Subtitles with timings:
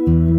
[0.00, 0.32] Welcome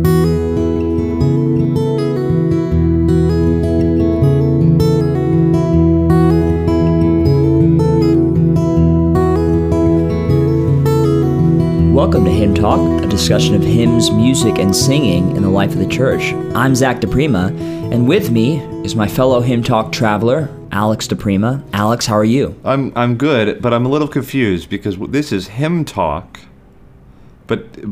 [12.26, 15.86] to Hymn Talk, a discussion of hymns, music, and singing in the life of the
[15.86, 16.34] church.
[16.56, 17.52] I'm Zach DePrima,
[17.94, 21.64] and with me is my fellow Hymn Talk traveler, Alex DePrima.
[21.74, 22.60] Alex, how are you?
[22.66, 26.40] I'm I'm good, but I'm a little confused because this is hymn talk,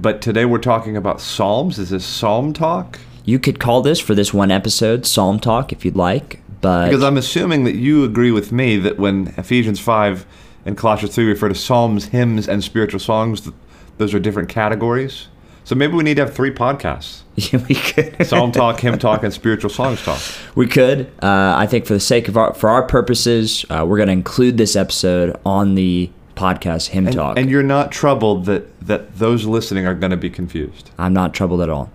[0.02, 1.78] but today we're talking about psalms.
[1.78, 3.00] Is this psalm talk?
[3.26, 7.04] You could call this for this one episode Psalm Talk if you'd like, but Because
[7.04, 10.26] I'm assuming that you agree with me that when Ephesians five
[10.66, 13.50] and Colossians three refer to psalms, hymns, and spiritual songs,
[13.98, 15.28] those are different categories.
[15.66, 17.22] So maybe we need to have three podcasts:
[17.68, 18.26] we could.
[18.26, 20.20] psalm talk, hymn talk, and spiritual songs talk.
[20.56, 21.12] We could.
[21.22, 24.14] Uh, I think for the sake of our for our purposes, uh, we're going to
[24.14, 27.38] include this episode on the podcast Hymn And, Talk.
[27.38, 30.90] and you're not troubled that that those listening are going to be confused.
[30.98, 31.92] I'm not troubled at all.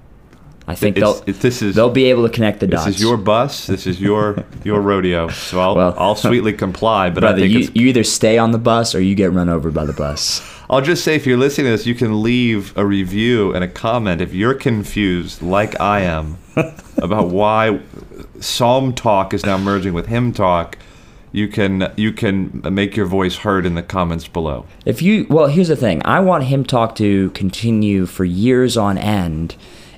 [0.66, 2.86] I think It's- they'll it- this is they'll be able to connect the dots.
[2.86, 3.66] This is your bus.
[3.66, 5.28] This is your your rodeo.
[5.28, 7.10] So I'll Well- I'll sweetly comply.
[7.10, 9.70] But I think You, you either stay on the bus or you get run over
[9.70, 10.40] by the bus.
[10.70, 13.68] I'll just say if you're listening to this, you can leave a review and a
[13.68, 16.38] comment if you're confused, like I am,
[16.96, 17.80] about why
[18.40, 20.78] Psalm talk is now merging with hymn talk.
[21.34, 24.66] You can you can make your voice heard in the comments below.
[24.86, 26.00] If you well, here's the thing.
[26.04, 29.56] I want hymn talk to continue for years on end.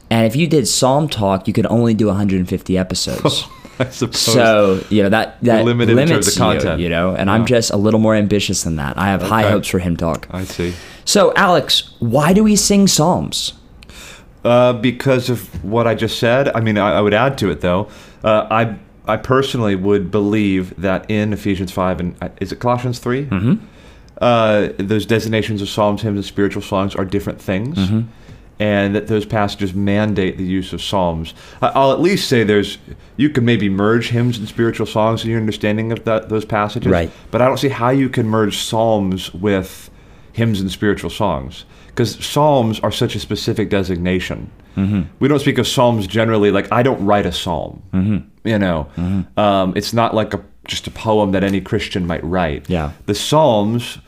[0.08, 3.44] And if you did Psalm talk, you could only do 150 episodes.
[3.78, 4.18] I suppose.
[4.18, 6.80] so you know that that limited limits of content.
[6.80, 6.84] you.
[6.84, 8.96] You know, and I'm just a little more ambitious than that.
[8.96, 10.26] I have high hopes for hymn talk.
[10.30, 10.72] I see.
[11.04, 13.52] So Alex, why do we sing psalms?
[14.42, 16.48] Uh, because of what I just said.
[16.54, 17.90] I mean, I, I would add to it though.
[18.24, 22.98] Uh, I I personally would believe that in Ephesians five and uh, is it Colossians
[22.98, 23.64] 3 Mm-hmm.
[24.18, 27.76] Uh, those designations of psalms, hymns, and spiritual songs are different things,
[28.58, 31.34] and that those passages mandate the use of psalms.
[31.60, 32.78] I'll at least say there's
[33.18, 36.90] you can maybe merge hymns and spiritual songs in your understanding of that those passages,
[36.90, 37.10] Right.
[37.30, 39.90] But I don't see how you can merge psalms with
[40.32, 44.50] hymns and spiritual songs because psalms are such a specific designation.
[44.76, 45.02] Mm-hmm.
[45.18, 47.82] We don't speak of psalms generally like I don't write a psalm.
[48.46, 48.52] Mm-hmm.
[48.52, 52.68] You know, um, it's not like a just a poem that any Christian might write.
[52.68, 52.92] Yeah.
[53.06, 53.98] the psalms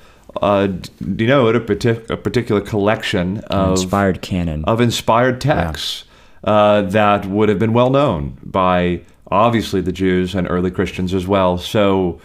[0.43, 4.65] uh, d- denote a, partic- a particular collection of Inspired canon.
[4.65, 6.05] of inspired texts
[6.45, 9.01] uh, that would have been well known by
[9.31, 11.59] obviously the Jews and early Christians as well.
[11.59, 12.21] So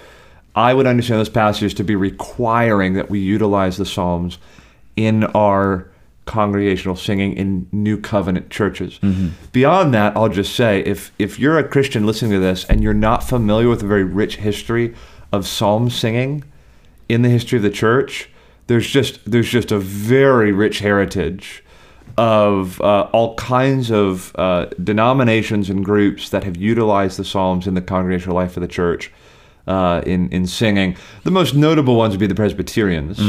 [0.55, 4.37] I would understand those passages to be requiring that we utilize the Psalms
[4.95, 5.87] in our
[6.25, 8.99] congregational singing in New Covenant churches.
[9.51, 12.93] Beyond that, I'll just say if if you're a Christian listening to this and you're
[12.93, 14.95] not familiar with the very rich history
[15.31, 16.43] of psalm singing
[17.09, 18.29] in the history of the church,
[18.67, 21.63] there's just there's just a very rich heritage
[22.17, 27.73] of uh, all kinds of uh, denominations and groups that have utilized the psalms in
[27.73, 29.11] the congregational life of the church
[29.67, 30.97] uh, in in singing.
[31.23, 33.19] The most notable ones would be the Presbyterians,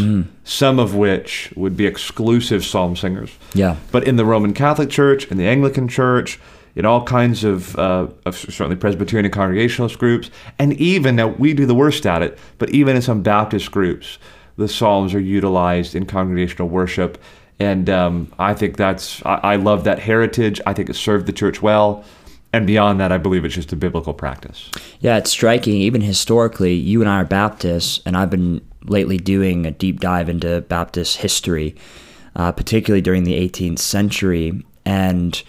[0.44, 3.30] some of which would be exclusive psalm singers.
[3.54, 3.76] Yeah.
[3.92, 6.38] But in the Roman Catholic Church, in the Anglican Church,
[6.76, 11.54] in all kinds of, uh, of certainly Presbyterian and Congregationalist groups, and even now we
[11.54, 14.18] do the worst at it, but even in some Baptist groups,
[14.56, 17.22] the Psalms are utilized in congregational worship,
[17.60, 20.60] and um, I think that's I, I love that heritage.
[20.66, 22.04] I think it served the church well,
[22.56, 24.70] and beyond that, I believe it's just a biblical practice.
[25.00, 25.74] Yeah, it's striking.
[25.74, 30.28] Even historically, you and I are Baptists, and I've been lately doing a deep dive
[30.28, 31.74] into Baptist history,
[32.36, 34.64] uh, particularly during the 18th century.
[34.84, 35.42] And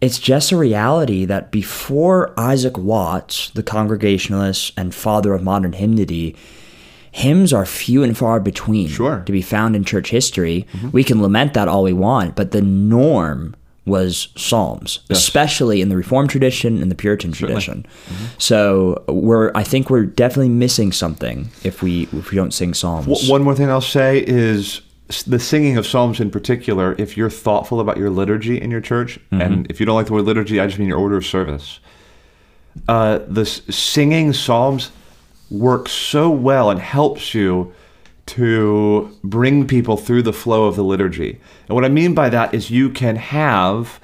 [0.00, 6.36] it's just a reality that before Isaac Watts, the Congregationalist and father of modern hymnody,
[7.12, 9.16] hymns are few and far between Sure.
[9.16, 9.24] Mm-hmm.
[9.24, 10.66] to be found in church history.
[10.92, 13.56] We can lament that all we want, but the norm
[13.90, 17.84] was psalms, especially in the Reformed tradition and the Puritan tradition.
[18.06, 18.24] Mm-hmm.
[18.38, 23.06] So we're, I think we're definitely missing something if we if we don't sing psalms.
[23.06, 24.80] W- One more thing I'll say is
[25.26, 26.94] the singing of psalms in particular.
[26.98, 30.12] If you're thoughtful about your liturgy in your church, and if you don't like the
[30.14, 31.80] word liturgy, I just mean your order of service.
[32.88, 34.92] Uh, the s- singing psalms
[35.50, 37.74] works so well and helps you
[38.26, 41.40] to bring people through the flow of the liturgy.
[41.68, 44.00] And what I mean by that is you can have,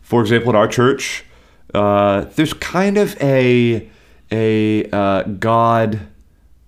[0.00, 1.24] for example, at our church,
[1.72, 3.90] uh, there's kind of a
[4.30, 6.00] a uh, God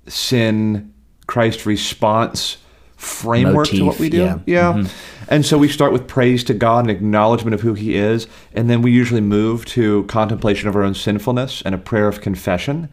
[0.06, 0.92] sin
[1.26, 2.58] Christ response
[2.96, 4.18] framework to what we do.
[4.46, 4.86] yeah.
[5.28, 8.70] And so we start with praise to God and acknowledgement of who He is, and
[8.70, 12.88] then we usually move to contemplation of our own sinfulness and a prayer of confession.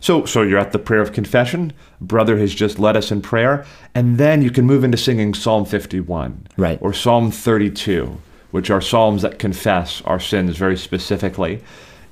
[0.00, 1.72] So, so you're at the prayer of confession.
[2.00, 3.64] Brother has just led us in prayer,
[3.94, 6.78] and then you can move into singing Psalm 51, Right.
[6.80, 8.18] or Psalm 32,
[8.50, 11.62] which are psalms that confess our sins very specifically.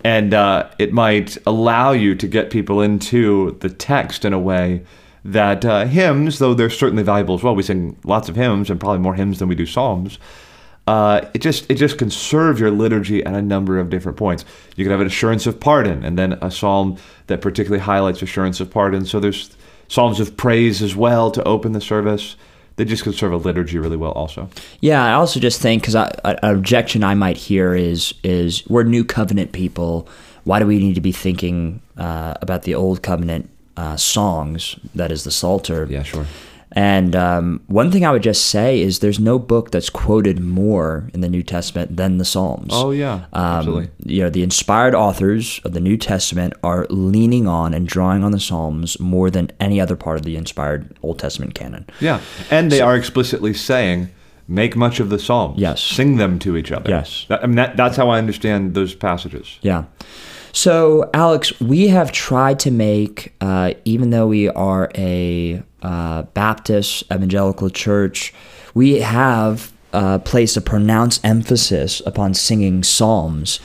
[0.04, 4.82] And uh, it might allow you to get people into the text in a way
[5.24, 8.78] that uh, hymns, though they're certainly valuable as well, we sing lots of hymns and
[8.78, 10.18] probably more hymns than we do psalms.
[10.88, 14.46] Uh, it just it just can serve your liturgy at a number of different points.
[14.74, 16.96] You can have an assurance of pardon, and then a psalm
[17.26, 19.04] that particularly highlights assurance of pardon.
[19.04, 19.54] So there's
[19.88, 22.36] psalms of praise as well to open the service.
[22.76, 24.48] They just can serve a liturgy really well, also.
[24.80, 29.04] Yeah, I also just think because an objection I might hear is is we're new
[29.04, 30.08] covenant people.
[30.44, 34.76] Why do we need to be thinking uh, about the old covenant uh, songs?
[34.94, 35.86] That is the Psalter.
[35.90, 36.24] Yeah, sure.
[36.72, 41.08] And um, one thing I would just say is there's no book that's quoted more
[41.14, 42.68] in the New Testament than the Psalms.
[42.72, 43.88] Oh yeah, Um, absolutely.
[44.04, 48.32] you know, the inspired authors of the New Testament are leaning on and drawing on
[48.32, 51.86] the Psalms more than any other part of the inspired Old Testament canon.
[52.00, 52.20] Yeah,
[52.50, 54.10] and they are explicitly saying,
[54.46, 55.58] "Make much of the psalms.
[55.58, 55.82] Yes.
[55.82, 56.90] sing them to each other.
[56.90, 57.24] Yes.
[57.28, 59.58] That- I mean, that, that's how I understand those passages.
[59.62, 59.84] Yeah.
[60.52, 67.04] So, Alex, we have tried to make, uh, even though we are a uh, Baptist
[67.12, 68.34] evangelical church,
[68.74, 73.60] we have uh, placed a pronounced emphasis upon singing psalms.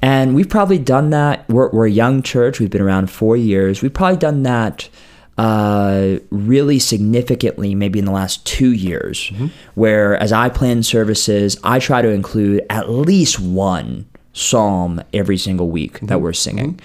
[0.00, 1.48] And we've probably done that.
[1.48, 2.60] We're, we're a young church.
[2.60, 3.82] We've been around four years.
[3.82, 4.88] We've probably done that
[5.36, 9.32] uh, really significantly maybe in the last two years,
[9.74, 15.70] where as I plan services, I try to include at least one psalm every single
[15.70, 16.78] week that we're singing.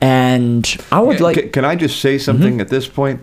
[0.00, 3.22] And I would like, Can, can I just say something at this point?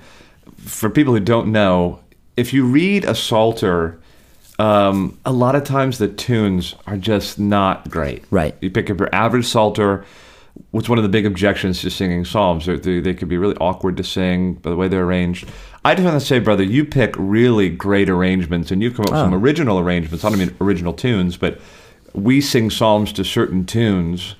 [0.63, 1.99] For people who don't know,
[2.37, 3.99] if you read a Psalter,
[4.59, 8.23] um, a lot of times the tunes are just not great.
[8.31, 8.55] Right.
[8.61, 10.05] You pick up your average Psalter.
[10.71, 12.67] What's one of the big objections to singing psalms?
[12.67, 15.49] They, they, they could be really awkward to sing by the way they're arranged.
[15.83, 19.11] I just want to say, brother, you pick really great arrangements, and you've come up
[19.11, 20.23] with some original arrangements.
[20.23, 21.59] I don't mean original tunes, but
[22.13, 24.35] we sing psalms to certain tunes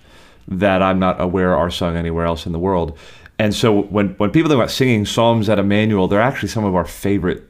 [0.48, 2.98] that I'm not aware are sung anywhere else in the world.
[3.44, 6.76] And so when, when people think about singing psalms at Emmanuel, they're actually some of
[6.76, 7.44] our favorite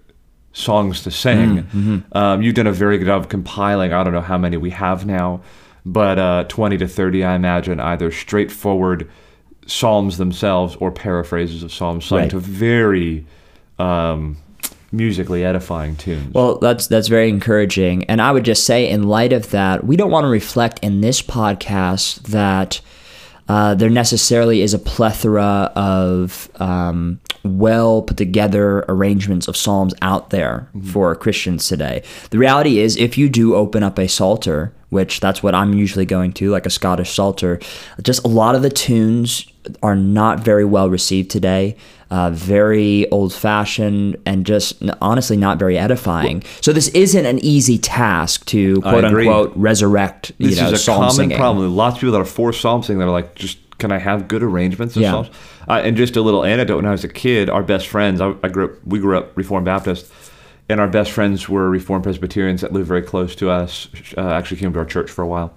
[0.51, 2.03] songs to sing.
[2.13, 3.93] Um, you've done a very good job of compiling.
[3.93, 5.41] I don't know how many we have now,
[5.85, 9.09] but uh, 20 to 30, I imagine, either straightforward
[9.67, 12.29] psalms themselves or paraphrases of psalms sung Right.
[12.31, 13.25] to very
[13.77, 14.37] um,
[14.91, 16.33] musically edifying tunes.
[16.33, 19.95] Well, that's that's very encouraging, and I would just say, in light of that, we
[19.95, 22.81] don't want to reflect in this podcast that
[23.47, 30.29] uh, there necessarily is a plethora of um, well put together arrangements of psalms out
[30.29, 32.03] there for Christians today.
[32.29, 36.05] The reality is, if you do open up a psalter, which that's what I'm usually
[36.05, 37.59] going to, like a Scottish psalter,
[38.01, 39.45] just a lot of the tunes
[39.81, 41.75] are not very well received today.
[42.13, 46.43] Uh, very old fashioned and just honestly not very edifying.
[46.61, 50.31] So this isn't an easy task to quote unquote resurrect.
[50.37, 51.37] You this know, is a psalm common singing.
[51.37, 51.75] problem.
[51.75, 54.43] Lots of people that are for psalm singing, they're like, just can I have good
[54.43, 55.11] arrangements of Yeah.
[55.11, 55.29] psalms?
[55.67, 58.35] Uh, and just a little anecdote: when I was a kid, our best friends, I,
[58.43, 60.11] I grew up, we grew up Reformed Baptist,
[60.69, 63.87] and our best friends were Reformed Presbyterians that lived very close to us.
[64.15, 65.51] Uh, actually, came to our church for a while,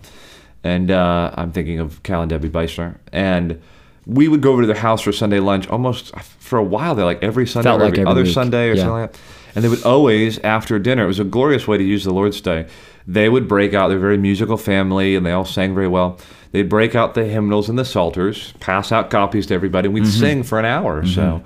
[0.65, 3.61] and uh, I'm thinking of Cal and Debbie Beisler, and
[4.07, 6.95] we would go over to their house for Sunday lunch almost for a while.
[6.95, 8.33] They're like every Sunday Felt or like every, every other week.
[8.33, 8.83] Sunday or Yeah.
[8.83, 9.21] something like that.
[9.57, 12.41] And they would always, after dinner, it was a glorious way to use the Lord's
[12.41, 12.67] Day.
[13.09, 16.19] They would break out, they're a very musical family, and they all sang very well.
[16.53, 20.05] They'd break out the hymnals and the psalters, pass out copies to everybody, and we'd
[20.05, 20.21] Mm-hmm.
[20.21, 21.43] sing for an hour or so.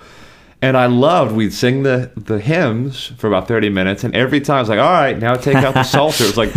[0.62, 4.56] And I loved, we'd sing the, the hymns for about 30 minutes, and every time
[4.56, 6.24] I was like, all right, now take out the psalter.
[6.24, 6.50] It was like,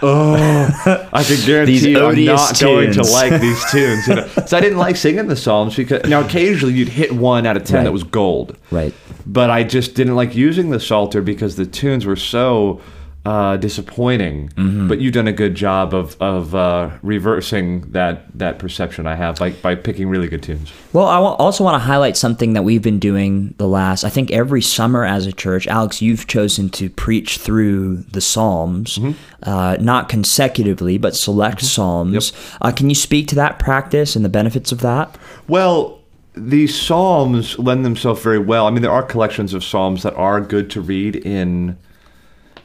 [0.00, 4.06] oh, I can guarantee you I'm not going to like these tunes.
[4.06, 4.26] You know?
[4.46, 7.64] So I didn't like singing the psalms because, now occasionally you'd hit one out of
[7.64, 7.84] 10 Right.
[7.84, 8.94] that was gold Right.
[9.26, 12.80] but I just didn't like using the Psalter because the tunes were so
[13.24, 14.48] uh, disappointing.
[14.50, 14.88] Mm-hmm.
[14.88, 19.36] But you've done a good job of of uh, reversing that that perception I have
[19.36, 20.72] by by picking really good tunes.
[20.92, 24.30] Well, I also want to highlight something that we've been doing the last, I think,
[24.30, 25.66] every summer as a church.
[25.66, 28.98] Alex, you've chosen to preach through the Psalms,
[29.42, 32.32] uh, not consecutively, but select Psalms.
[32.62, 35.18] Uh, can you speak to that practice and the benefits of that?
[35.46, 35.98] Well,
[36.34, 38.66] these psalms lend themselves very well.
[38.66, 41.76] I mean, there are collections of psalms that are good to read in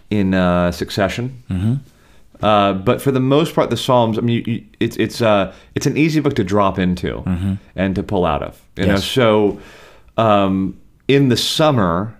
[0.09, 1.43] in uh, succession.
[1.49, 1.73] Mm-hmm.
[2.45, 5.53] Uh, but for the most part, the Psalms, I mean, you, you, it's it's uh,
[5.75, 7.23] it's an easy book to drop into
[7.75, 8.61] and to pull out of.
[8.75, 9.59] You know, so
[10.17, 12.15] um, in the summer,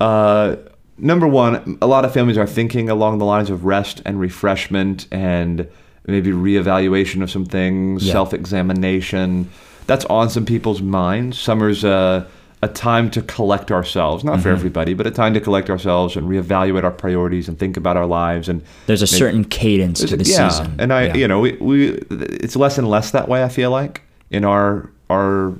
[0.00, 0.56] uh,
[0.96, 5.06] number one, a lot of families are thinking along the lines of rest and refreshment
[5.12, 5.68] and
[6.06, 8.12] maybe reevaluation of some things, Yeah.
[8.12, 9.50] self examination.
[9.86, 11.38] That's on some people's minds.
[11.38, 12.26] Summer's a,
[12.64, 16.28] a time to collect ourselves, not for everybody, but a time to collect ourselves and
[16.28, 18.48] reevaluate our priorities and think about our lives.
[18.48, 20.76] And There's a maybe- certain cadence to the yeah, season.
[20.78, 21.14] and I, Yeah.
[21.16, 23.42] you know, we, we it's less and less that way.
[23.42, 25.54] I feel like in our our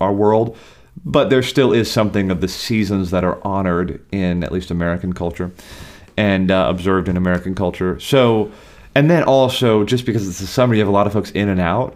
[0.00, 0.56] our world,
[1.04, 5.12] but there still is something of the seasons that are honored in at least American
[5.12, 5.52] culture
[6.16, 8.00] and uh, observed in American culture.
[8.00, 8.50] So,
[8.96, 11.48] and then also just because it's the summer, you have a lot of folks in
[11.48, 11.94] and out.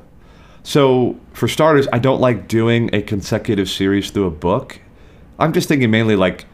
[0.67, 4.81] So, for starters, I don't like doing a consecutive series through a book.
[5.39, 6.45] I'm just thinking mainly like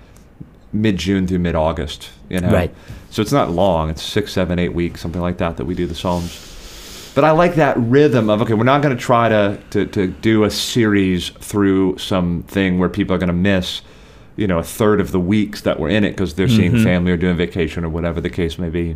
[0.70, 2.50] mid June through mid August, you know?
[2.50, 2.74] Right.
[3.08, 3.88] So it's not long.
[3.88, 7.10] It's six, seven, eight weeks, something like that, that we do the Psalms.
[7.14, 10.08] But I like that rhythm of, okay, we're not going to try to, to, to
[10.08, 13.80] do a series through something where people are going to miss,
[14.36, 16.84] you know, a third of the weeks that we're in it because they're seeing mm-hmm.
[16.84, 18.94] family or doing vacation or whatever the case may be.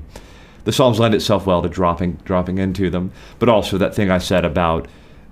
[0.65, 4.19] The Psalms lend itself well to dropping dropping into them, but also that thing I
[4.19, 4.87] said about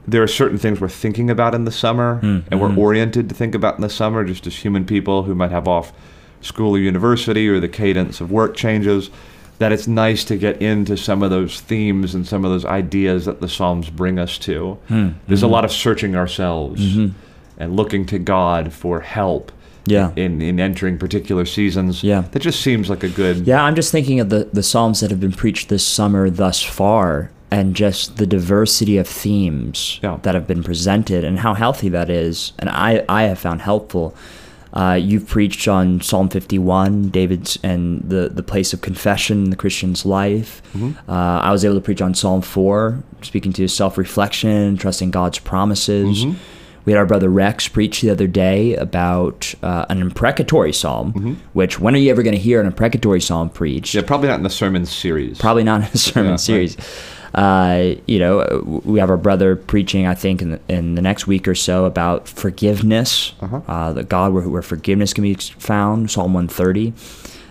[0.06, 2.40] there are certain things we're thinking about in the summer hmm.
[2.50, 2.78] and we're hmm.
[2.78, 5.92] oriented to think about in the summer just as human people who might have off
[6.40, 9.11] school or university or the cadence of work changes
[9.58, 13.25] that it's nice to get into some of those themes and some of those ideas
[13.25, 14.78] that the psalms bring us to.
[14.88, 15.11] Hmm.
[15.28, 17.16] There's a lot of searching ourselves mm-hmm.
[17.58, 19.52] and looking to god for help
[19.87, 20.11] Yeah.
[20.16, 22.02] in, in entering particular seasons.
[22.02, 22.23] Yeah.
[22.32, 25.11] that just seems like a good Yeah, I'm just thinking of the, the Psalms that
[25.11, 30.18] have been preached this summer thus far and just the diversity of themes Yeah.
[30.23, 32.52] that have been presented and how healthy that is.
[32.58, 34.12] And I, I have found helpful.
[34.73, 39.56] Uh, you've preached on Psalm 51, David's and the, the place of confession in the
[39.56, 40.62] Christian's life.
[40.75, 41.08] Mm-hmm.
[41.08, 45.38] Uh, I was able to preach on Psalm 4, speaking to self reflection, trusting God's
[45.38, 46.25] promises.
[46.25, 46.38] Mm-hmm.
[46.87, 51.78] We had our brother Rex preach the other day about uh, an imprecatory psalm, which
[51.80, 53.92] when are you ever going to hear an imprecatory psalm preached?
[53.94, 54.04] Mm-hmm.
[54.04, 56.76] yeah probably not in the sermon series Probably not in the sermon Yeah, right.
[57.34, 61.26] Uh, you know, we have our brother preaching, I think, in the, in the next
[61.26, 63.60] week or so about forgiveness, Uh-huh.
[63.66, 66.92] uh, the God where, where forgiveness can be found, Psalm 130.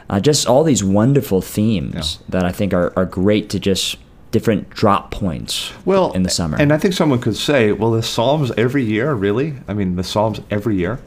[0.10, 3.98] Uh, just all these wonderful themes that I think are, are great to just
[4.32, 6.58] different drop points well in the summer.
[6.60, 10.04] and i think someone could say well the psalms every year really i mean the
[10.04, 10.98] psalms every year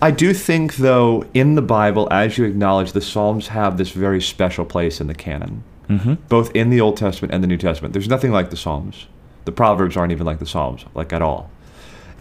[0.00, 4.20] i do think though in the bible as you acknowledge the psalms have this very
[4.22, 5.64] special place in the canon
[5.98, 6.14] mm-hmm.
[6.28, 9.06] both in the old testament and the new testament there's nothing like the psalms
[9.44, 11.50] the proverbs aren't even like the psalms like at all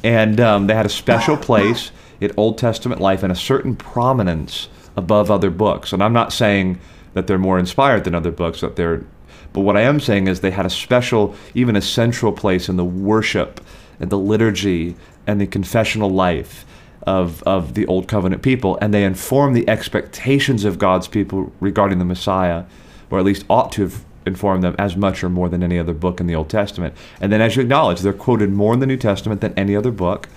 [0.03, 4.67] and um, they had a special place in Old Testament life and a certain prominence
[4.95, 5.93] above other books.
[5.93, 6.79] And I'm not saying
[7.13, 9.05] that they're more inspired than other books, that they're,
[9.53, 12.77] but what I am saying is they had a special, even a central place in
[12.77, 13.61] the worship
[13.99, 14.95] and the liturgy
[15.27, 16.65] and the confessional life
[17.03, 21.97] of of the Old Covenant people, and they inform the expectations of God's people regarding
[21.97, 22.63] the Messiah,
[23.11, 25.93] or at least ought to have informed them as much or more than any other
[25.93, 26.93] book in the Old Testament.
[27.19, 29.91] And then, as you acknowledge, they're quoted more in the New Testament than any other
[29.91, 30.27] book.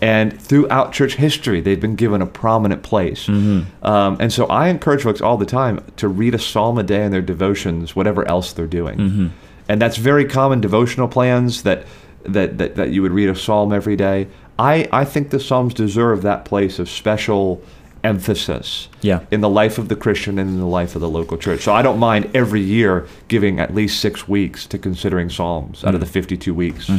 [0.00, 3.28] And throughout church history, they've been given a prominent place.
[3.82, 7.04] Um, and so I encourage folks all the time to read a psalm a day
[7.04, 9.32] in their devotions, whatever else they're doing.
[9.68, 11.86] And that's very common devotional plans that,
[12.24, 14.26] that, that, that you would read a psalm every day.
[14.58, 17.62] I, I think the psalms deserve that place of special
[18.04, 19.20] emphasis Yeah.
[19.30, 21.62] in the life of the Christian and in the life of the local church.
[21.62, 25.94] So I don't mind every year giving at least six weeks to considering psalms out
[25.94, 26.90] of the 52 weeks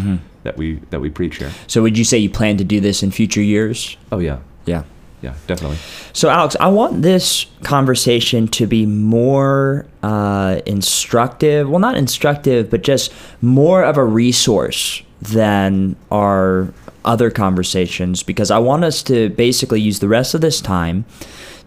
[0.43, 1.51] that we that we preach here.
[1.67, 3.95] so would you say you plan to do this in future years?
[4.12, 4.83] Oh yeah, Yeah.
[5.21, 5.77] yeah, definitely.
[6.13, 11.69] So, Alex, I want this conversation to be more uh, instructive.
[11.69, 16.67] Well, not instructive, but just more of a resource than our
[17.05, 21.05] other conversations because I want us to basically use the rest of this time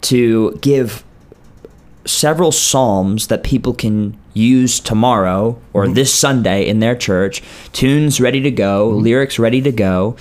[0.01, 1.03] to give
[2.05, 7.41] several psalms that people can use tomorrow or this Sunday in their church,
[7.73, 10.15] tunes ready to go, lyrics ready to go,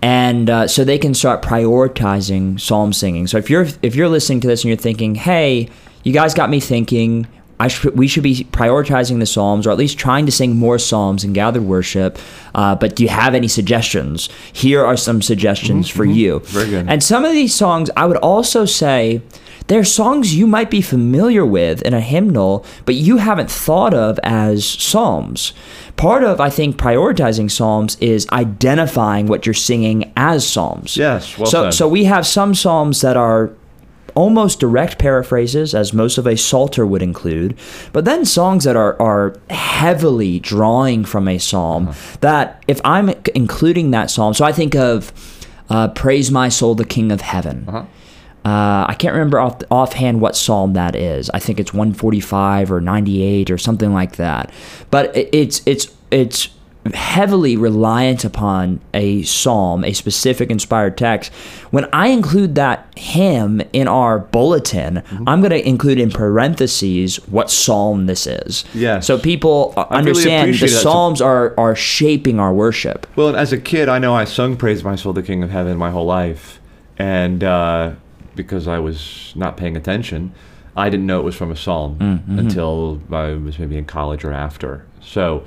[0.00, 3.26] and uh, so they can start prioritizing psalm singing.
[3.26, 5.68] So if you're if you're listening to this and you're thinking, "Hey,
[6.02, 7.26] you guys got me thinking."
[7.62, 10.80] I should, we should be prioritizing the psalms, or at least trying to sing more
[10.80, 12.18] psalms and gather worship.
[12.56, 14.28] Uh, but do you have any suggestions?
[14.52, 16.40] Here are some suggestions for you.
[16.40, 16.88] Very good.
[16.88, 19.22] And some of these songs, I would also say,
[19.68, 24.18] they're songs you might be familiar with in a hymnal, but you haven't thought of
[24.24, 25.52] as psalms.
[25.96, 30.96] Part of, I think, prioritizing psalms is identifying what you're singing as psalms.
[30.96, 31.74] Yes, well so, said.
[31.74, 33.52] so we have some psalms that are
[34.14, 37.58] almost direct paraphrases, as most of a psalter would include,
[37.92, 41.88] but then songs that are, are heavily drawing from a psalm.
[41.88, 42.16] Uh-huh.
[42.20, 45.12] That if I'm including that psalm, so I think of
[45.68, 47.84] uh, "Praise My Soul, the King of Heaven." Uh-huh.
[48.44, 51.30] Uh, I can't remember off, offhand what psalm that is.
[51.30, 54.52] I think it's 145 or 98 or something like that.
[54.90, 56.48] But it, it's it's it's
[56.94, 61.32] heavily reliant upon a psalm, a specific inspired text,
[61.70, 65.28] when I include that hymn in our bulletin, Mm-hmm.
[65.28, 68.64] I'm going to include in parentheses what psalm this is.
[68.74, 69.06] Yes.
[69.06, 70.80] So people really understand the appreciate that.
[70.82, 73.06] psalms are are shaping our worship.
[73.16, 75.76] Well, as a kid, I know I sung "Praise My Soul, the King of Heaven"
[75.76, 76.60] my whole life,
[76.98, 77.92] and uh,
[78.34, 80.32] because I was not paying attention,
[80.76, 81.98] I didn't know it was from a psalm
[82.28, 84.86] until I was maybe in college or after.
[85.00, 85.44] So,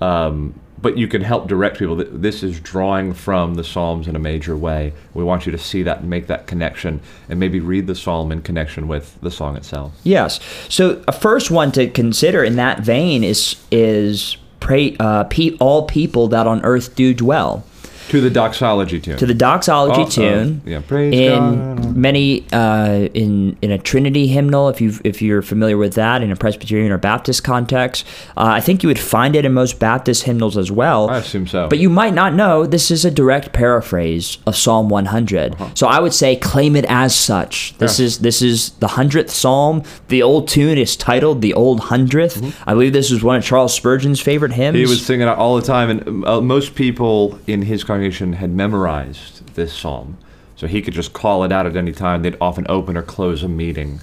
[0.00, 1.96] um, but you can help direct people.
[1.96, 4.92] that This is drawing from the psalms in a major way.
[5.14, 8.32] We want you to see that and make that connection, and maybe read the psalm
[8.32, 9.92] in connection with the song itself.
[10.04, 10.40] Yes.
[10.68, 15.24] So a first one to consider in that vein is is pray uh,
[15.60, 17.64] all people that on earth do dwell.
[18.08, 19.16] To the doxology tune.
[19.18, 20.62] To the doxology Oh, uh, tune.
[20.64, 21.38] yeah, praise in
[21.76, 21.96] God.
[21.96, 26.30] many uh, in in a Trinity hymnal, if you if you're familiar with that in
[26.30, 30.22] a Presbyterian or Baptist context, uh, I think you would find it in most Baptist
[30.22, 31.10] hymnals as well.
[31.10, 31.68] I assume so.
[31.68, 35.54] But you might not know this is a direct paraphrase of Psalm 100.
[35.74, 37.74] So I would say claim it as such.
[37.78, 38.02] This Uh-huh.
[38.02, 38.06] Yeah.
[38.06, 39.82] is this is the hundredth Psalm.
[40.08, 43.74] The old tune is titled "The Old 100th I believe this was one of Charles
[43.74, 44.76] Spurgeon's favorite hymns.
[44.76, 44.84] Mm-hmm.
[44.86, 48.50] He was singing it all the time, and uh, most people in his congregation had
[48.50, 50.18] memorized this psalm,
[50.56, 52.22] so he could just call it out at any time.
[52.22, 54.00] They'd often open or close a meeting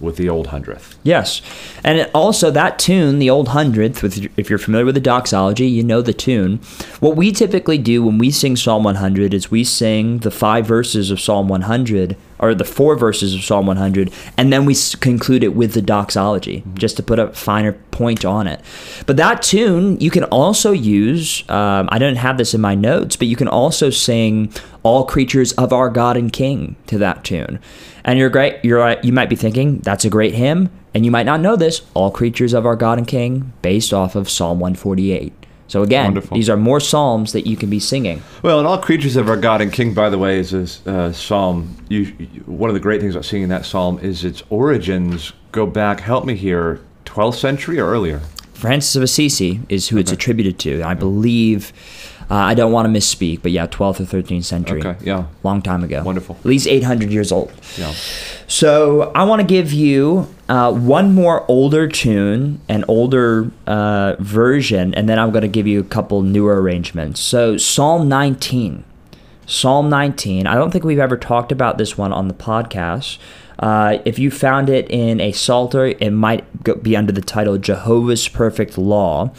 [0.00, 0.96] with the old hundredth.
[1.02, 1.42] Yes,
[1.82, 4.04] and also that tune, the old hundredth.
[4.38, 6.58] If you're familiar with the doxology, you know the tune.
[7.00, 11.10] What we typically do when we sing Psalm 100 is we sing the five verses
[11.10, 15.54] of Psalm 100, or the four verses of Psalm 100, and then we conclude it
[15.54, 18.60] with the doxology, just to put a finer point on it.
[19.06, 21.44] But that tune you can also use.
[21.48, 24.52] Um, I don't have this in my notes, but you can also sing
[24.82, 27.58] "All Creatures of Our God and King" to that tune.
[28.04, 28.64] And you're great.
[28.64, 29.02] You're right.
[29.04, 31.82] You might be thinking that's a great hymn, and you might not know this.
[31.94, 35.32] All creatures of our God and King, based off of Psalm 148.
[35.68, 36.34] So again, Wonderful.
[36.36, 38.22] these are more psalms that you can be singing.
[38.42, 40.52] Well, and all creatures of our God and King, by the way, is
[40.86, 41.76] a uh, psalm.
[41.88, 45.66] You, you- one of the great things about singing that psalm is its origins go
[45.66, 46.00] back.
[46.00, 48.20] Help me here, 12th century or earlier.
[48.54, 50.82] Francis of Assisi is who it's attributed to.
[50.82, 51.72] I believe.
[52.30, 54.80] Uh, I don't want to misspeak, but yeah, 12th or 13th century.
[54.80, 55.26] Okay, yeah.
[55.42, 56.02] Long time ago.
[56.02, 56.36] Wonderful.
[56.38, 57.50] At least 800 years old.
[57.78, 57.92] Yeah.
[58.46, 64.94] So I want to give you uh, one more older tune, an older uh, version,
[64.94, 67.20] and then I'm going to give you a couple newer arrangements.
[67.20, 68.84] So Psalm 19.
[69.46, 70.46] Psalm 19.
[70.46, 73.16] I don't think we've ever talked about this one on the podcast.
[73.58, 77.56] Uh, if you found it in a psalter, it might go, be under the title
[77.58, 79.32] Jehovah's Perfect Law.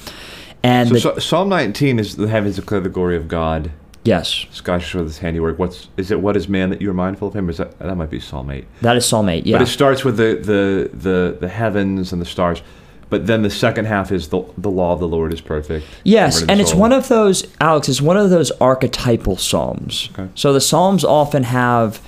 [0.63, 3.71] And So, the, so Psalm 19 is the heavens declare the glory of God.
[4.03, 5.57] yes, Sky shows his handiwork.
[5.59, 6.19] What's is it?
[6.21, 7.49] What is man that you are mindful of him?
[7.49, 8.65] Is that that might be Psalm 8?
[8.81, 9.45] that is Psalm 8.
[9.45, 9.57] Yeah.
[9.57, 12.61] But it starts with the, the, the, the heavens and the stars.
[13.09, 15.85] But then the second half is the, the law of the Lord is perfect.
[16.03, 19.35] Yes, Word of the and it's one of those, Alex, it's one of those archetypal
[19.35, 20.09] psalms.
[20.13, 20.29] Okay.
[20.35, 22.05] So the psalms often have,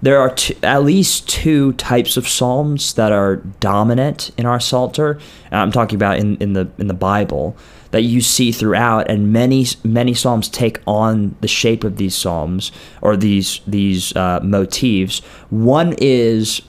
[0.00, 5.18] there are two, at least two types of psalms that are dominant in our Psalter.
[5.50, 7.56] I'm talking about in, in the in the Bible
[7.94, 12.72] that you see throughout, and many many psalms take on the shape of these psalms
[13.00, 15.20] or these these uh, motifs.
[15.50, 16.60] One is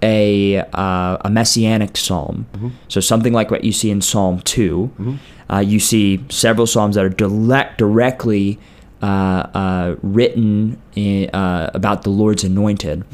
[0.00, 2.46] a uh, a messianic psalm.
[2.88, 5.18] So something like what you see in Psalm 2
[5.50, 8.58] Uh, you see several psalms that are direct, directly
[9.02, 9.06] uh,
[9.52, 13.04] uh, written in, uh, about the Lord's anointed,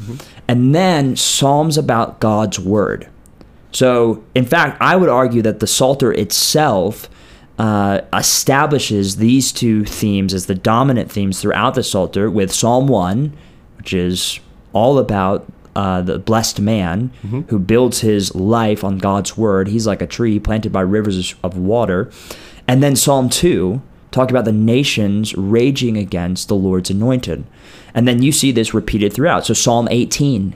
[0.47, 3.09] and then psalms about God's word.
[3.73, 7.09] So, in fact, I would argue that the Psalter itself
[7.57, 13.35] uh, establishes these two themes as the dominant themes throughout the Psalter, with Psalm 1,
[13.77, 14.39] which is
[14.73, 17.11] all about uh, the blessed man
[17.49, 19.67] who builds his life on God's word.
[19.67, 22.11] He's like a tree planted by rivers of water.
[22.67, 27.45] And then Psalm 2, talk about the nations raging against the Lord's anointed.
[27.93, 29.45] And then you see this repeated throughout.
[29.45, 30.55] So Psalm 18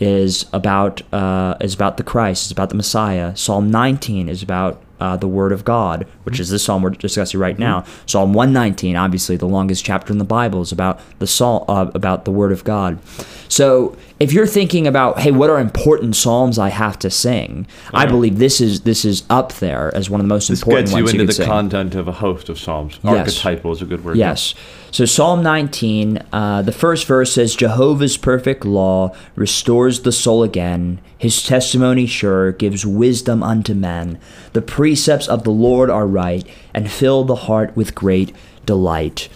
[0.00, 3.36] is about uh, is about the Christ, is about the Messiah.
[3.36, 7.40] Psalm 19 is about uh, the Word of God, which is the psalm we're discussing
[7.40, 7.84] right now.
[8.06, 12.24] Psalm 119, obviously the longest chapter in the Bible, is about the psalm uh, about
[12.24, 13.00] the Word of God.
[13.48, 17.66] So if you're thinking about, hey, what are important psalms I have to sing?
[17.92, 20.90] I believe this is this is up there as one of the most This important
[20.90, 21.46] gets you into could the sing.
[21.46, 23.00] content of a host of psalms.
[23.02, 23.44] Yes.
[23.44, 24.16] Archetypal is a good word.
[24.16, 24.54] Yes.
[24.92, 31.00] So Psalm 19, uh, the first verse says, Jehovah's perfect law restores the soul again.
[31.16, 34.18] His testimony sure gives wisdom unto men.
[34.52, 39.30] The precepts of the Lord are right and fill the heart with great delight.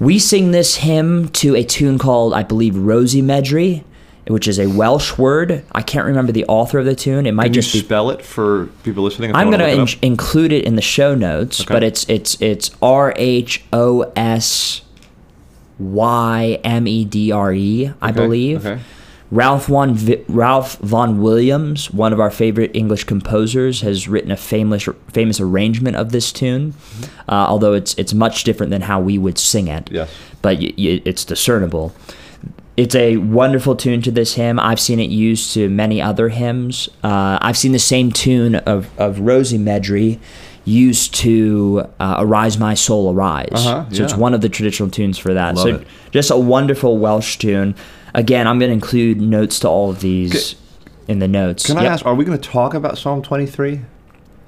[0.00, 3.84] We sing this hymn to a tune called, I believe, Rhosymedre.
[4.28, 5.62] which is a Welsh word.
[5.72, 7.26] I can't remember the author of the tune.
[7.26, 9.34] It might Can you just be spell it for people listening?
[9.36, 11.72] I'm going to in- include it in the show notes, Okay.
[11.74, 14.80] but it's it's it's R H O S
[15.78, 18.66] Y M E D R E, I Okay, believe.
[18.66, 18.82] okay.
[19.32, 24.88] Ralph Vaughan Ralph Vaughan Williams, one of our favorite English composers, has written a famous
[25.08, 26.72] famous arrangement of this tune.
[26.72, 27.30] Mm-hmm.
[27.30, 29.90] Uh, although it's it's much different than how we would sing it.
[29.90, 30.08] Yes.
[30.42, 31.92] but y- y- it's discernible.
[32.76, 34.60] It's a wonderful tune to this hymn.
[34.60, 36.88] I've seen it used to many other hymns.
[37.02, 40.18] Uh, I've seen the same tune of, of Rhosymedre
[40.66, 43.48] used to uh, Arise My Soul Arise.
[43.52, 45.54] Uh-huh, so it's one of the traditional tunes for that.
[45.54, 45.86] Love so it.
[46.10, 47.74] just a wonderful Welsh tune.
[48.14, 50.56] Again, I'm going to include notes to all of these
[51.06, 51.66] in the notes.
[51.66, 53.80] Can I ask, are we going to talk about Psalm 23?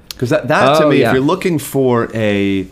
[0.09, 1.07] Because that, that to Oh, me, yeah.
[1.09, 2.67] if you're looking for a,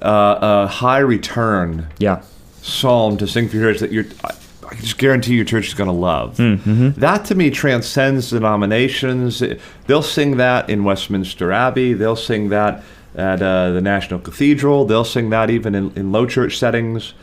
[0.00, 2.22] uh, a high return Yeah.
[2.62, 4.04] psalm to sing for your that you're,
[4.68, 6.36] I, can just guarantee your church is going to love.
[6.36, 7.00] Mm-hmm.
[7.00, 9.42] That to me transcends denominations.
[9.86, 11.94] They'll sing that in Westminster Abbey.
[11.94, 12.82] They'll sing that
[13.14, 14.84] at uh, the National Cathedral.
[14.84, 17.14] They'll sing that even in, in low church settings.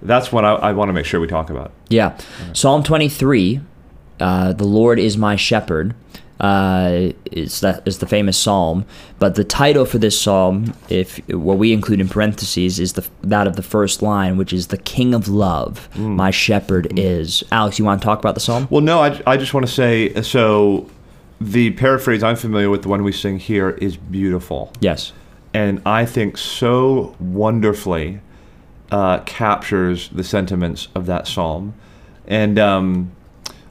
[0.00, 1.72] That's what I, I want to make sure we talk about.
[1.88, 2.16] Yeah.
[2.52, 3.60] Psalm 23,
[4.20, 5.94] uh, the Lord is my shepherd,
[6.42, 8.84] uh, is, that, is the famous psalm.
[9.18, 13.46] But the title for this psalm, if what we include in parentheses, is the that
[13.46, 17.44] of the first line, which is the King of Love, my shepherd is.
[17.52, 18.66] Alex, you want to talk about the psalm?
[18.70, 20.90] Well, no, I, I just want to say so
[21.40, 24.72] the paraphrase I'm familiar with, the one we sing here, is beautiful.
[24.80, 25.12] Yes.
[25.54, 28.20] And I think so wonderfully
[28.90, 31.74] uh, captures the sentiments of that psalm.
[32.26, 33.12] And um,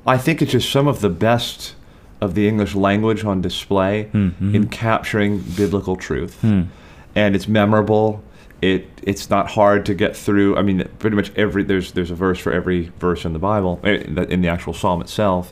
[0.06, 1.76] I think it's just some of the best
[2.22, 6.44] of the English language on display in capturing biblical truth.
[6.44, 8.24] And it's memorable.
[8.62, 10.56] It it's not hard to get through.
[10.56, 13.80] I mean, pretty much every there's there's a verse for every verse in the Bible
[13.84, 15.52] eh, in the, in the actual psalm itself.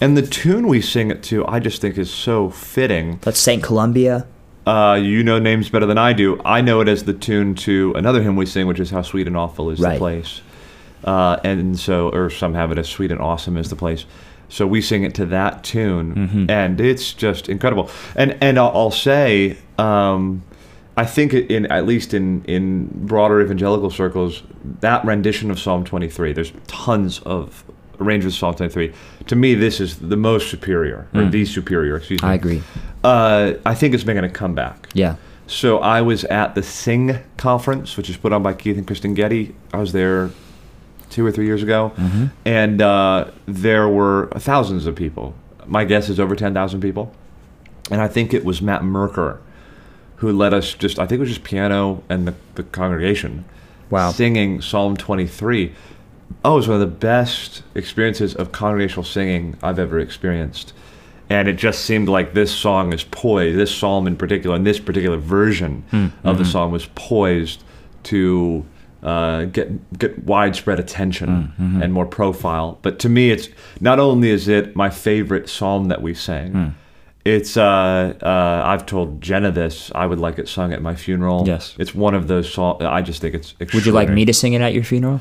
[0.00, 3.18] And the tune we sing it to, I just think is so fitting.
[3.22, 3.62] That's St.
[3.62, 4.26] Columba.
[4.66, 6.40] Uh, you know names better than I do.
[6.44, 9.26] I know it as the tune to another hymn we sing, which is "How Sweet
[9.28, 9.94] and Awful Is Right.
[9.94, 10.42] the Place,"
[11.04, 14.04] uh, and so, or some have it as "Sweet and Awesome Is the Place."
[14.48, 16.50] So we sing it to that tune, Mm-hmm.
[16.50, 17.90] and it's just incredible.
[18.16, 20.42] And and I'll, I'll say, um,
[20.96, 24.42] I think in at least in in broader evangelical circles,
[24.80, 26.32] that rendition of Psalm 23.
[26.32, 27.62] There's tons of
[28.00, 28.92] arrangements of Psalm 23.
[29.26, 31.96] To me, this is the most superior, or the superior.
[31.96, 32.26] Excuse me.
[32.28, 32.30] Mm.
[32.30, 32.62] I agree.
[33.04, 34.88] Uh, I think it's making a comeback.
[34.94, 35.16] Yeah.
[35.46, 39.14] So I was at the Sing conference, which is put on by Keith and Kristyn
[39.14, 39.54] Getty.
[39.72, 40.30] I was there
[41.10, 42.26] two or three years ago, mm-hmm.
[42.44, 45.34] and uh, there were thousands of people.
[45.66, 47.14] My guess is over ten thousand people,
[47.90, 49.40] and I think it was Matt Merker
[50.18, 50.74] who led us.
[50.74, 53.44] Just I think it was just piano and the, the congregation
[53.90, 54.10] Wow.
[54.10, 55.72] singing Psalm twenty three.
[56.44, 60.74] Oh, it was one of the best experiences of congregational singing I've ever experienced.
[61.30, 64.78] And it just seemed like this song is poised, this psalm in particular, and this
[64.78, 66.06] particular version hmm.
[66.24, 66.52] of the mm-hmm.
[66.52, 67.62] song was poised
[68.04, 68.64] to
[69.02, 72.78] uh, get get widespread attention and more profile.
[72.82, 73.48] But to me, it's
[73.80, 76.74] not only is it my favorite psalm that we sang,
[77.24, 79.90] it's uh, uh, I've told Jenna this.
[79.94, 81.44] I would like it sung at my funeral.
[81.46, 81.74] Yes.
[81.78, 82.82] it's one of those songs.
[82.82, 83.54] I just think it's.
[83.74, 85.20] Would you like me to sing it at your funeral?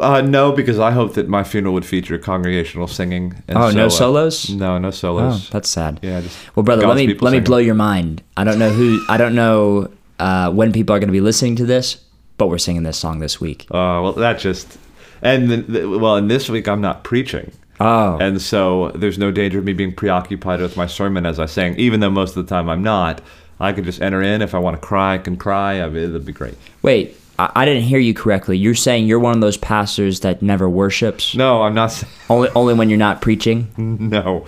[0.00, 3.34] Uh, no, because I hope that my funeral would feature congregational singing.
[3.46, 4.48] And Oh, no uh, solos?
[4.48, 5.50] no, no Oh, solos.
[5.50, 6.00] that's sad.
[6.02, 7.44] yeah, just Well, brother, let me let me singing.
[7.44, 8.22] blow your mind.
[8.38, 9.00] I don't know who.
[9.08, 11.98] I don't know uh, when people are going to be listening to this,
[12.38, 13.66] but we're singing this song this week.
[13.70, 14.78] Oh well, that just
[15.22, 19.30] and the, the, well, and this week I'm not preaching, Oh, and so there's no
[19.30, 21.74] danger of me being preoccupied with my sermon as I sing.
[21.76, 23.20] Even though most of the time I'm not,
[23.60, 24.42] I can just enter in.
[24.42, 25.80] If I want to cry, I can cry.
[25.82, 26.54] I mean, it'll be great.
[26.82, 28.56] wait, I, I didn't hear you correctly.
[28.58, 32.02] You're saying you're one of those pastors that never worships, No, I'm not.
[32.30, 33.68] only only when you're not preaching.
[33.78, 34.46] No,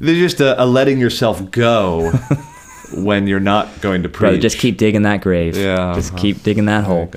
[0.00, 2.10] there's just a, a letting yourself go
[2.96, 4.20] when you're not going to preach.
[4.20, 5.56] Brother, just keep digging that grave.
[5.56, 6.22] Yeah, just uh-huh.
[6.22, 7.10] keep digging that hole.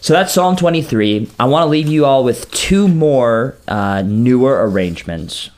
[0.00, 1.28] So that's Psalm 23.
[1.40, 5.50] I want to leave you all with two more uh, newer arrangements.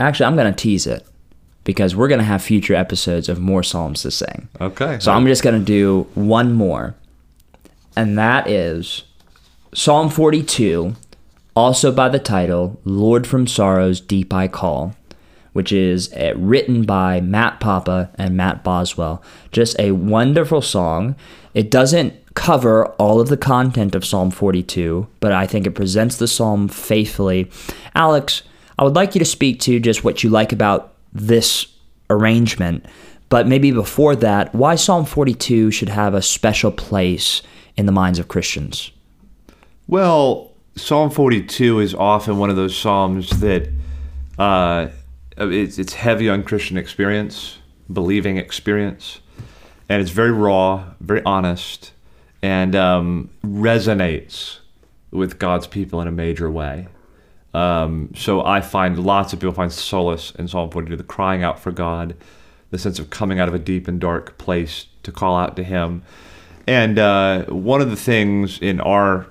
[0.00, 1.06] Actually, I'm going to tease it
[1.64, 4.48] because we're going to have future episodes of more Psalms to sing.
[4.60, 4.98] Okay.
[5.00, 6.94] So I'm just going to do one more.
[7.96, 9.02] And that is
[9.74, 10.94] Psalm 42,
[11.54, 14.94] also by the title, Lord from Sorrows, Deep I Call,
[15.56, 19.22] which is uh, written by Matt Papa and Matt Boswell.
[19.52, 21.16] Just a wonderful song.
[21.54, 26.18] It doesn't cover all of the content of Psalm 42, but I think it presents
[26.18, 27.50] the psalm faithfully.
[27.94, 28.42] Alex,
[28.78, 31.66] I would like you to speak to just what you like about this
[32.10, 32.84] arrangement,
[33.30, 37.40] but maybe before that, why Psalm 42 should have a special place
[37.78, 38.90] in the minds of Christians.
[39.86, 43.70] Well, Psalm 42 is often one of those psalms that
[44.38, 44.88] uh,
[45.36, 47.58] it's, it's heavy on Christian experience,
[47.92, 49.20] believing experience,
[49.88, 51.92] and it's very raw, very honest,
[52.42, 54.58] and um, resonates
[55.10, 56.88] with God's people in a major way.
[57.54, 61.58] Um, so I find lots of people find solace in Psalm 42, the crying out
[61.58, 62.14] for God,
[62.70, 65.62] the sense of coming out of a deep and dark place to call out to
[65.62, 66.02] Him.
[66.66, 69.26] And uh, one of the things in our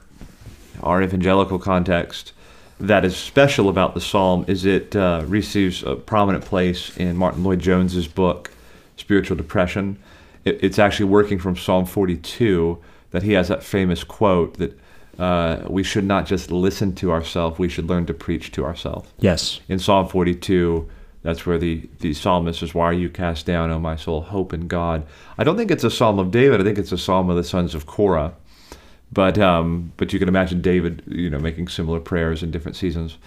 [0.84, 2.34] our evangelical context
[2.80, 7.44] that is special about the psalm is it uh, receives a prominent place in Martyn
[7.44, 8.52] Lloyd-Jones's book
[8.98, 9.98] Spiritual Depression.
[10.44, 12.78] It, it's actually working from Psalm 42
[13.12, 14.78] that he has that famous quote that
[15.18, 19.10] uh, we should not just listen to ourselves, we should learn to preach to ourselves.
[19.20, 19.62] Yes.
[19.70, 20.90] In Psalm 42,
[21.24, 24.22] that's where the, the psalmist says, Why are you cast down, O my soul?
[24.22, 25.06] Hope in God.
[25.38, 26.60] I don't think it's a psalm of David.
[26.60, 28.34] I think it's a psalm of the sons of Korah.
[29.16, 33.18] But um, but you can imagine David, you know, making similar prayers in different seasons.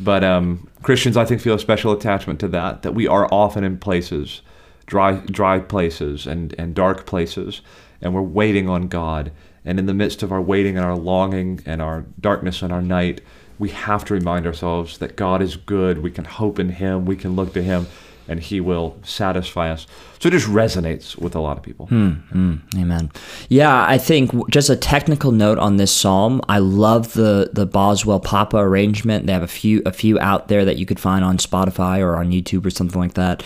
[0.00, 2.82] But um, Christians, I think, feel a special attachment to that.
[2.82, 4.42] That we are often in places,
[4.86, 7.62] dry dry places and and dark places,
[8.00, 9.32] and we're waiting on God.
[9.64, 12.82] And in the midst of our waiting and our longing and our darkness and our
[12.82, 13.20] night,
[13.58, 15.98] we have to remind ourselves that God is good.
[15.98, 17.06] We can hope in Him.
[17.06, 17.86] We can look to Him,
[18.28, 19.86] and He will satisfy us.
[20.18, 21.86] So it just resonates with a lot of people.
[21.86, 23.10] Hmm, Amen.
[23.50, 26.40] Yeah, I think just a technical note on this psalm.
[26.48, 29.26] I love the the Boswell Papa arrangement.
[29.26, 32.16] They have a few a few out there that you could find on Spotify or
[32.16, 33.42] on YouTube or something like that.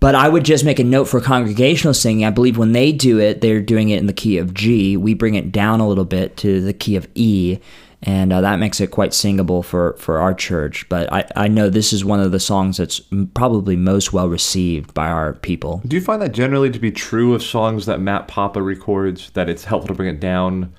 [0.00, 2.24] But I would just make a note for congregational singing.
[2.24, 4.96] I believe when they do it, they're doing it in the key of G.
[4.96, 7.58] We bring it down a little bit to the key of E,
[8.02, 10.88] and uh, that makes it quite singable for, for our church.
[10.88, 13.00] But I, I know this is one of the songs that's
[13.34, 15.82] probably most well received by our people.
[15.86, 19.30] Do you find that generally to be true of songs that Matt Papa records?
[19.30, 20.72] That it's helpful to bring it down.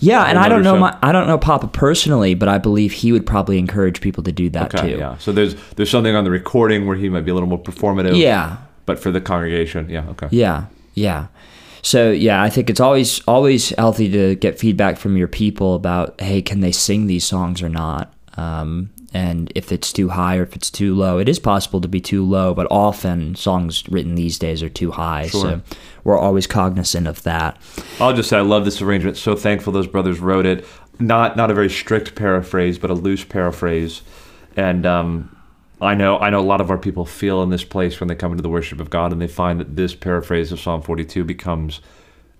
[0.00, 3.12] Yeah, and I don't know my, I don't know Papa personally, but I believe he
[3.12, 4.98] would probably encourage people to do that Okay, too.
[4.98, 5.18] yeah.
[5.18, 8.18] So there's there's something on the recording where he might be a little more performative.
[8.18, 8.56] Yeah.
[8.86, 10.28] But for the congregation, yeah, okay.
[10.30, 11.26] Yeah, yeah.
[11.84, 16.18] So yeah, I think it's always always healthy to get feedback from your people about
[16.20, 18.12] hey, can they sing these songs or not?
[18.36, 21.86] Um, and if it's too high or if it's too low, it is possible to
[21.86, 25.28] be too low, but often songs written these days are too high.
[25.28, 25.42] Sure.
[25.42, 25.62] So
[26.02, 27.58] we're always cognizant of that.
[28.00, 29.18] I'll just say I love this arrangement.
[29.18, 30.66] So thankful those brothers wrote it.
[30.98, 34.00] Not not a very strict paraphrase, but a loose paraphrase.
[34.56, 35.36] And um,
[35.84, 38.14] I know I know a lot of our people feel in this place when they
[38.14, 41.24] come into the worship of God, and they find that this paraphrase of Psalm 42
[41.24, 41.80] becomes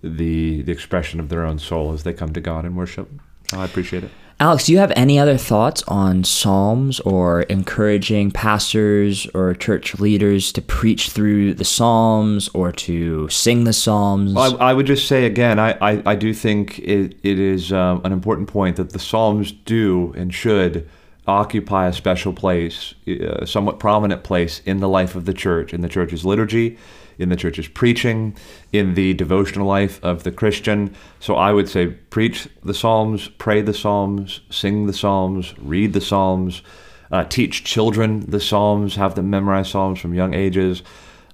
[0.02, 3.10] the the expression of their own soul as they come to God in worship.
[3.50, 4.10] So I appreciate it.
[4.40, 10.50] Alex, do you have any other thoughts on Psalms or encouraging pastors or church leaders
[10.52, 14.36] to preach through the Psalms or to sing the Psalms?
[14.36, 18.00] I, I would just say again, I, I, I do think it, it is um,
[18.04, 20.88] an important point that the Psalms do and should
[21.26, 25.80] occupy a special place, a somewhat prominent place in the life of the church, in
[25.80, 26.76] the church's liturgy,
[27.18, 28.36] in the church's preaching,
[28.72, 30.94] in the devotional life of the Christian.
[31.20, 36.00] So I would say preach the Psalms, pray the Psalms, sing the Psalms, read the
[36.00, 36.62] Psalms,
[37.10, 40.82] uh, teach children the Psalms, have them memorize Psalms from young ages.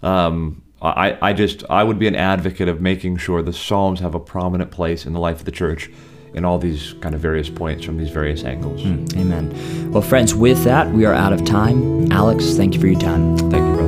[0.02, 4.14] Um, I, I just I would be an advocate of making sure the Psalms have
[4.14, 5.90] a prominent place in the life of the church
[6.34, 8.82] in all these kind of various points from these various angles.
[8.82, 9.04] Hmm.
[9.16, 9.90] Amen.
[9.92, 12.10] Well, friends, with that, we are out of time.
[12.12, 13.36] Alex, thank you for your time.
[13.36, 13.79] Thank you.